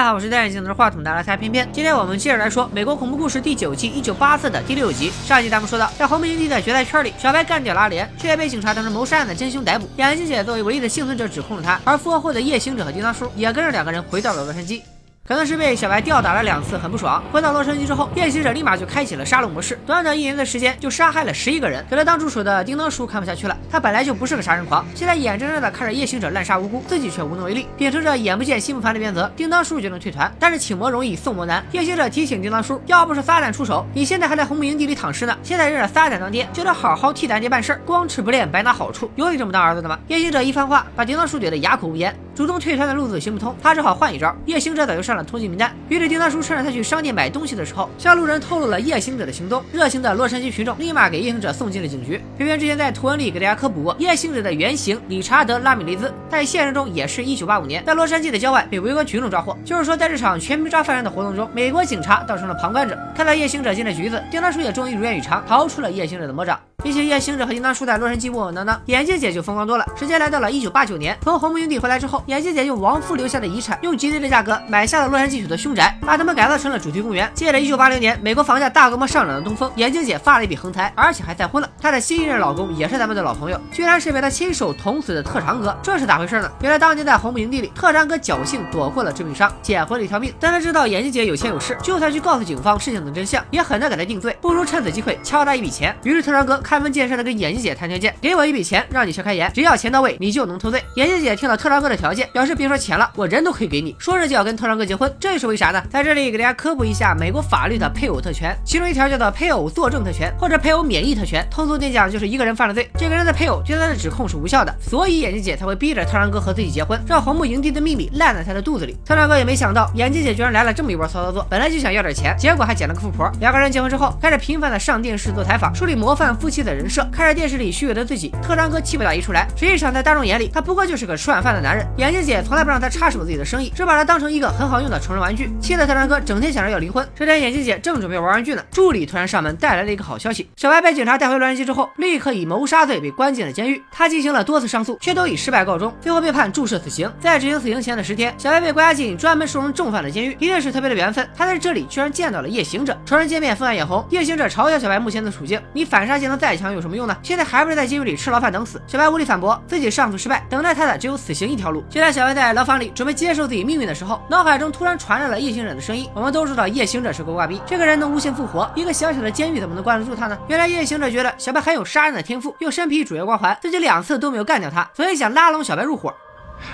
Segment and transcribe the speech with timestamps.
[0.00, 1.68] 大家好，我是戴眼镜拿着话筒的来猜偏偏。
[1.74, 5.12] 今天我们接着来说美国恐怖故事第九季一九八四的第六集。
[5.26, 9.86] 上一集咱们说到，在红门营地的决赛圈里，小白干掉了阿莲，却被警察当成谋杀案的真凶逮捕。
[9.98, 11.78] 眼镜姐作为唯一的幸存者，指控了他。
[11.84, 14.80] 而复活后的夜行者和叮当叔也跟着两个人回到了洛杉矶。
[15.26, 17.22] 可能是被小白吊打了两次，很不爽。
[17.30, 21.86] 回到洛杉矶之后，夜行者立马就开启了杀戮模式，短短一年的时间就杀害了十一个人。
[21.88, 27.68] 给他当助手的叮当叔看不下去了，他本来就不是个杀人狂，现在眼睁睁的看着夜行者滥杀无辜，自己却无能为力。
[27.76, 30.32] 秉承着眼不见心不烦的原则，叮当叔决定退团。
[30.40, 35.38] 但是请魔容易送魔难，夜行者提醒叮当叔，要不是撒旦出手，你现在还在红木营地里躺尸呢。
[35.44, 39.08] 现在认了撒旦当爹，就得好好替咱爹办事儿，光吃不练白拿好处。
[39.14, 39.96] 有你这么当儿子的吗？
[40.08, 42.12] 夜行者一番话，把叮当叔怼得哑口无言。
[42.34, 44.34] 主动退团的路子行不通，他只好换一招。
[44.46, 49.62] 夜行者早就上了通缉名单，于是叮当叔趁着他去商店买东西的时候，向路人透露了夜行者的行踪。
[49.72, 52.20] 热情的洛杉矶群众立马给夜行者送进了警局。
[52.36, 59.56] 偏偏之前在图文里给大家科普过，夜行者的原型理查德·拉米雷兹，在现实中也是一九八五年在洛杉矶的郊外被围观群众抓获。
[59.64, 62.98] 就是说，在这场全民抓犯人的活动中，美国警察倒成了旁观者。
[63.14, 66.58] 看到夜行者进了局子，叮当叔也终于如愿以偿，逃出了夜行者的魔掌。
[66.82, 69.86] 比起夜行者和叮当叔在洛杉矶稳稳当当，眼镜姐就风光多了。
[69.98, 77.30] 时间来到了一九八九年，从红木营地回来之后，眼镜姐用亡夫留下的遗产，用极低的价格买下了洛杉矶许多凶宅，把他们改造成了主题公园。
[77.34, 81.68] 借着一九八零年美国房价大规模上涨的东风，眼镜姐发了一笔横财，而且还再婚了。
[81.80, 86.50] 她的新一任老公也是咱们的老朋友，居然是被她亲手捅死的特长哥，这是咋回事呢？
[86.62, 90.32] 原来当年在红木营地里，特长哥侥幸躲过了致命伤，捡回了一条命。
[90.40, 95.94] 但他知道眼镜姐有钱有势，就算去告诉警方事情的真相，也很难给他定罪，不如趁此机会敲他一笔钱。
[96.04, 100.80] 于是特长哥开门见山的跟眼镜姐谈条件，给我一笔钱，让你去开眼，只要钱到位，你就能脱罪。
[100.94, 103.96] 眼镜姐听到特长哥的条件，表示别说钱了，我人都可以给你。
[103.98, 105.82] 说着就要跟特长哥结婚，这是为啥呢？
[105.90, 111.44] 在这里给大家科普一下美国法律的配偶特权，其中一条叫做配偶作证特权，或者配偶免疫特权。
[111.50, 118.96] 通俗点讲，就是一个人犯了罪，这个人的配偶觉得他的指控是无效的，所以眼镜姐才会逼着特长哥和自己结婚，让红木营地的秘密烂在他的肚子里。
[119.04, 123.28] 特长哥也没想到眼镜姐居然来了这么一波骚操作，本来就想要点钱，结果还捡了个富婆。
[123.40, 128.32] 两个人结婚之后，开始频繁的上电视做采访，树立模范夫妻的人设，看着电视里虚伪的自己。
[128.42, 131.86] 特长哥气不打一处来，实际上在大众眼里，他不过就是个吃软饭的男人。
[131.96, 135.50] 眼镜姐从来不让他插手自己的生意，只把他当成一个很好用的成人玩具。
[135.60, 137.06] 气得特长哥整天想着要离婚。
[137.14, 143.82] 这天，眼镜姐正准备玩玩具呢，助理突然上门带来了一个好消息：小白被警察带回洛杉矶之后，立刻以谋杀罪被关进了监狱。
[143.90, 147.10] 他进行了多次上诉，却都以失败告终，最后被判注射死刑。
[147.20, 150.36] 在执行死刑前的十天，小白被关押进专门收容重犯的监狱。
[150.38, 152.96] 一定是特别的缘分，他在这里居然见到了夜行者。
[153.04, 154.04] 仇人见面，分外眼红。
[154.10, 157.16] 夜行者嘲笑小白目前的处境：你反杀技能再强有什么用呢？
[157.22, 158.50] 现在还不是在监狱里吃牢饭？
[158.52, 158.82] 等死！
[158.86, 161.84] 小白无力反驳，自己上诉失败，等待他的只有死刑一条路。
[161.88, 166.08] 就在小白在牢房里准备接受自己命运的时候，脑海中突然传来了夜行者的声音。
[166.14, 170.38] 我们都知道夜行者是个挂逼，这个人能无限复活，一个小小的监狱怎么能关得住他呢？
[170.48, 176.14] 原来夜行者觉得小白很有杀人的天赋，又身披主角光环，自己两次都没有干掉他，所以想拉拢小白入伙。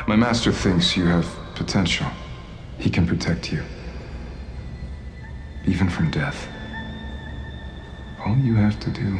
[0.06, 1.24] My master thinks you have
[1.56, 2.06] potential.
[2.78, 3.62] He can protect you,
[5.66, 6.34] even from death.
[8.24, 9.16] All you have to do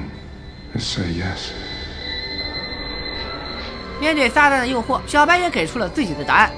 [3.99, 6.51] 面对撒旦的诱惑，小白也给出了自己的答案。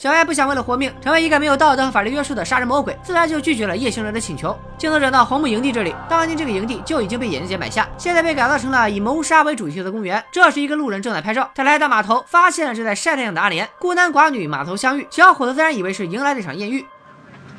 [0.00, 4.58] 小艾不想为了活命成为一个没有道德和法律约束的杀人魔鬼，自然就拒绝了夜行人的请求。
[4.78, 10.24] 镜头转到红木营地这里，当年这个营地就已经被眼镜姐买下，现在被改造成了以谋杀为主题的公园。
[10.32, 16.86] 这时，一个路人正在拍照，他来到码头，发现了正在晒太阳的阿莲，孤男寡女码头相遇，小伙子自然以为是迎来了一场艳遇。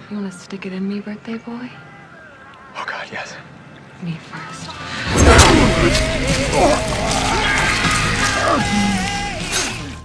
[0.09, 0.31] You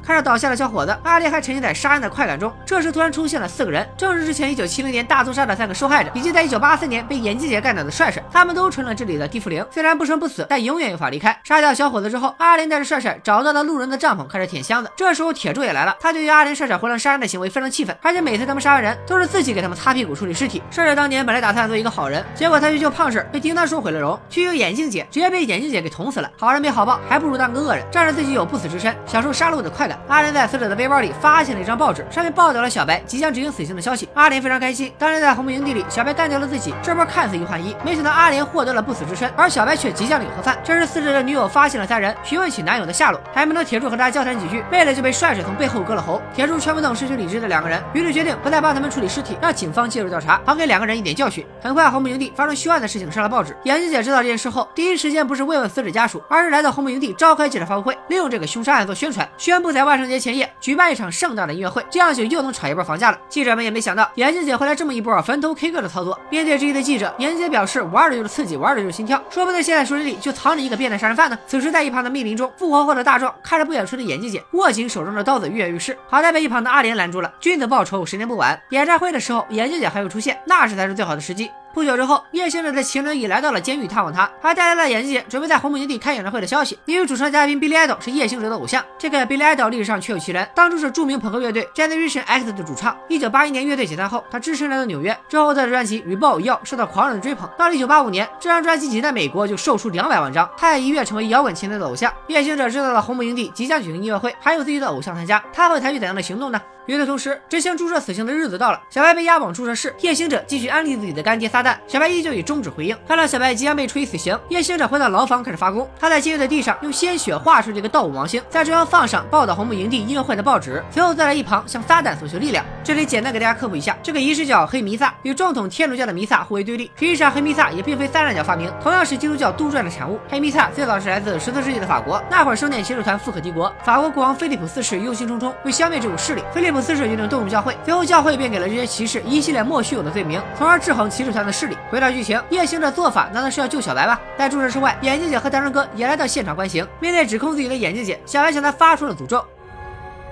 [0.07, 2.53] 看着倒下的小伙子，阿莲还沉浸在杀人的快感中。
[2.65, 8.23] 这时突然出现了四个人，正是之前1970年大屠杀的三个受害者，以及在1983年被眼镜姐干掉的帅帅。
[8.31, 11.37] 他们都成了这里的地缚灵，虽然不生不死，但永远无法离开。
[11.43, 14.89] 杀掉小伙子之后，阿莲带着帅帅找到了路人的帐篷，开始舔箱子。
[14.97, 20.63] 这时候铁柱也来了，他对于阿莲帅帅回来杀人的行为非常气愤，而且每次他们杀完人，都是自己给他们擦屁股处理尸体。
[20.71, 26.31] 帅帅当年本来打算做一个好人，结果他去救胖婶，被叮当叔毁了容；去救眼镜姐，直接被眼镜姐给捅死了。
[26.39, 29.96] 好人没好报，还不如当个恶人，仗着自己有不死之身，享受杀戮的快感。
[30.09, 34.09] 阿莲在死者的背包里发现了一张报纸，上面报道了小白即将执行死刑的消息。
[34.15, 34.93] 阿莲非常开心。
[34.99, 40.57] 当年在红木营地里，小白干掉了自己，这波看似一换一，没想到阿莲获得了不死之身，而小白却即将领盒饭。
[40.63, 46.21] 这时死者的女友发现了三人，询问起男友的下落，还没等铁柱和他交谈几句，贝勒就被帅帅从背后割了喉。
[46.35, 51.45] 铁柱劝不动失去理智的两个人，于是决定不再帮他们处理尸体，让警方介入调查，还给两个人一点教训。
[51.63, 53.57] 很快，红木营地发生凶案的事情上了报纸。
[53.65, 63.19] 眼镜姐知道这件事后，第一时间不是慰问死者家属，而是来到红木营地召开记者发布会，利用这个凶杀案做宣传，宣布在万圣节前夜举办一场盛大的音乐会，这样就又能炒一波房价了。
[63.29, 66.19] 记者们也没想到眼镜姐会来这么一波坟头 K 歌的操作。
[66.29, 71.39] 面对质疑的记者，眼镜姐表示玩的就是刺激，玩的就是心跳，说不定现在树林里就藏着一个变态杀人犯呢。
[71.47, 75.97] 此时在一旁的密林中，复活后的大壮看着不远处的眼镜姐，握紧手中的刀子跃跃欲试。
[76.09, 78.61] 好在被一旁的阿莲拦住了，君子报仇，十年不晚。
[78.71, 81.51] 演唱会的时候，眼镜姐还会出现，那时才是最好的时机。
[81.77, 86.79] 不久之后，叶星哲的情人也来到了监狱探望他，还带来了眼镜姐准备在红木营地开演唱会的消息。
[86.87, 92.97] 因为主唱嘉宾 Billy Idol 是叶星哲的偶像，这个 Billy Idol 历史上确有其人，当初是著名朋克乐队 Generation X 的主唱。
[93.09, 97.47] 一九八一年乐队解散后，他只身来到纽约，之后他的专辑《Rebel》要受到狂热的追捧。
[97.59, 102.11] 到了一九八五年，这张专辑仅在美国就售出两百万张，他也一跃成为摇滚青年的偶像。
[102.29, 106.59] 叶星哲知道了红木营地即将举行音乐会，还有自己的偶像参加，他会采取怎样的行动呢？
[106.87, 112.97] 与此同时，执行注射死刑的日子到了，小白被押往注射室，夜行者继续安利自己的干爹撒旦，小白依旧以中止回应。
[113.09, 115.89] 看到小白即将被处以死刑，夜行者回到牢房开始发功。
[115.99, 122.65] 他在监狱的地上用鲜血画出这个倒五王星，在中央放上报道红木营地音乐会的报纸，随后再在一旁向撒旦索求力量。
[122.85, 126.91] 这里简单给大家科普一下，这个仪式叫黑弥撒，与正统天主教的弥撒互为对立。
[126.95, 130.21] 实际上，黑弥撒也并非撒旦教发明，同样是基督教杜撰的产物。
[130.29, 141.79] 黑弥撒最早是来自十四世纪的法国，那会儿圣殿骑士团富可敌国，法国国王菲利普四世忧心忡忡，为消灭这股势力，菲利普普四世决定动用教会，随后教会便给了这些骑士一系列莫须有的罪名，从而制衡骑士团的势力。
[141.89, 144.21] 回到剧情，夜行者做法难道是要救小白吗？
[144.37, 146.87] 在注射室外，眼镜姐和大壮哥也来到现场观刑。
[147.01, 149.43] 面对指控自己的眼镜姐，小白向他发出了诅咒。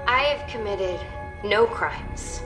[0.04, 0.98] I have committed
[1.42, 2.40] no crimes.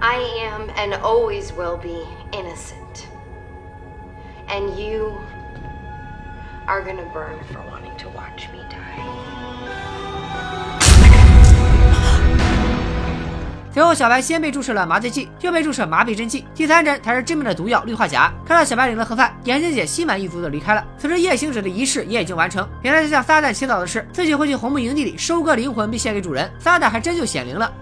[0.00, 3.06] I am and always will be innocent.
[4.46, 5.14] And you
[6.66, 9.39] are gonna burn for wanting to watch me die.
[13.72, 18.32] 随后，小白先被注射了麻醉剂，又被注射麻痹针剂，第三针才是致命的毒药氯化钾。
[18.44, 20.84] 看到小白领了盒饭，眼镜姐心满意足的离开了。
[20.98, 22.68] 此时，夜行者的仪式也已经完成。
[22.82, 26.50] 原来，在向撒旦祈祷的是自己会去红木营地里收割灵魂，并献给主人。
[26.58, 27.72] 撒旦还真就显灵了。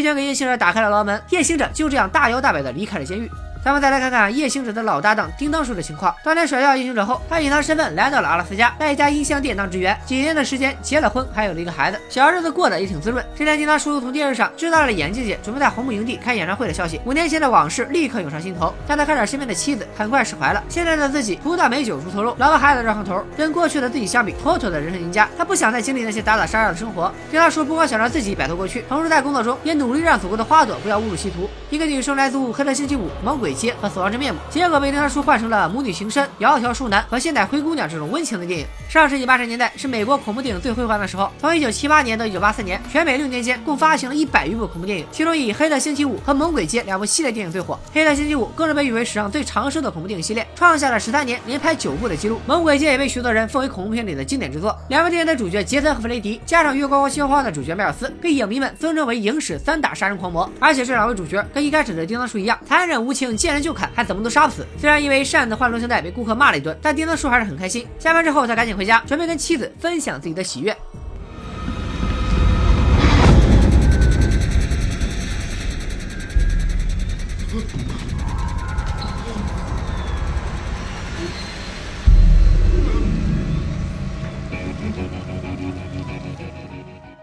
[0.00, 3.30] 狱警给夜行者打开了牢门，夜行者就这样大摇大摆的离开了监狱。
[3.62, 6.14] 咱们再来看看夜行者的老搭档叮当叔的情况。
[6.24, 9.98] 当年甩掉夜行者后，他隐藏身份来到了阿拉斯加，在一家音像店当职员。
[10.06, 13.22] 几年的时间，结了婚，还有了一个孩子，小日子过得也挺滋润。
[13.36, 18.74] 这天，叮当叔从电视上知道了眼镜姐准备在红木营地开演唱会的消息，五年前的往事立刻涌上心头。
[18.86, 20.64] 但他看着身边的妻子，很快释怀了。
[20.70, 25.28] 现在的自己，不但美酒如头肉，老婆孩子热炕头，跟过去的自己相比，妥妥的人生赢家。
[25.36, 27.12] 他不想再经历那些打打杀杀的生活。
[27.30, 31.46] 叮当叔不光想让自己摆脱过去，同时在工作中也努力让祖国的花朵不要误入歧途。
[31.68, 34.40] 一个女生来自《黑色星期五》《猛鬼鬼街》和《死亡之面目》。
[34.54, 38.64] 结果被丁当叔换成了母女情深、窈窕淑男和现代灰姑娘这种温情的电影。
[38.88, 47.74] 上世纪八十年代是美国恐怖电影最辉煌的时候，从一九七八年到一九八四年，全美六年间共发行了一百余部恐怖电影，其中以《黑色星期五》和《猛鬼街》两部系列电影最火。
[47.92, 52.36] 《黑色星期五》更是被誉为史上最长寿的恐怖电影系列，创下了十三年连拍九部的记录。
[52.46, 54.76] 《猛鬼街》也被许多人奉为恐怖片里的经典之作。
[54.88, 60.48] 两部电影的主角杰森和弗雷迪，加上月光光心慌慌的主角迈尔斯，被影迷们尊称为影史三大杀人狂魔。
[60.60, 64.66] 而且这两位主角跟一开始的叮当叔一样，残忍无情，见人就砍，还怎么都杀不死。
[64.78, 67.86] 虽然因为擅自换录像带被顾客骂了一顿，但丁德树还是很开心。
[67.98, 70.76] 下班之后，他赶紧回家，准备跟妻子分享自己的喜悦。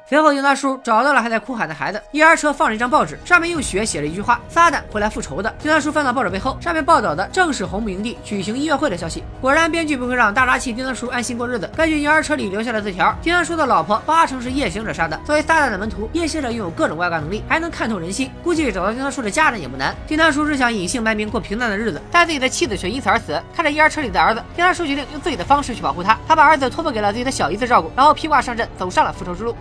[0.09, 2.01] 随后，叮当叔找到了还在哭喊的孩子。
[2.11, 9.21] 婴儿车放着一张报纸，上面用血写了一句话：“撒旦会来复仇的。”叮当叔翻到报纸背后，上面报道的正是红木营地举行音乐会的消息。
[9.41, 11.69] 果然，编剧不会让大杀器叮当叔安心过日子。
[11.75, 15.19] 根据婴儿车里留下的字条，叮当叔的老婆八成是夜行者杀的。
[15.25, 19.93] 作为撒旦的门徒，夜行者拥有各种外挂能力，还能看透人心，估计找到叮当叔的家人也不难。
[20.07, 23.37] 叮当叔只想隐姓埋名过平淡的日子，但自己的妻子却因此而死。
[23.53, 26.17] 看着婴儿车里的儿子，叮当叔决定用自己的方式去保护他。
[26.25, 29.53] 他把儿子托付给了自己的小姨子照顾，然后披挂上阵，走上了复仇之路。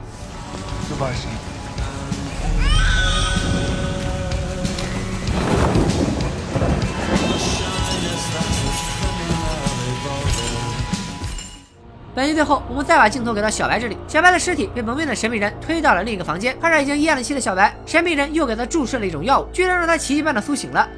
[0.99, 1.31] Boss 啊
[12.15, 13.97] 本集最后，我们再把镜头给到小白这里。
[14.09, 20.89] 小白的尸体被蒙面的神秘人推到了另一个房间，看着已经咽了气的小白，神秘人又给他注射了一种药物，居然让他奇迹般的苏醒了。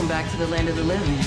[0.00, 1.20] Come back to the land of the living.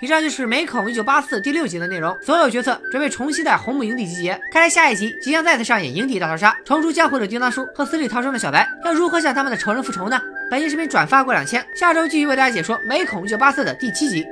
[0.00, 2.16] 以上就是《美恐一九八四》第六集的内容。
[2.22, 10.20] 所有角色准备重新在红木营地集结，看来下一集即将再次上演营地大逃杀，重出江湖的叮当叔和死里逃生的小白要如何向他们的仇人复仇呢？
[10.50, 14.26] 本期视频转发过两千，下周继续为大家解说《美恐一九八四》的第七集。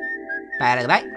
[0.59, 1.16] 拜了个拜。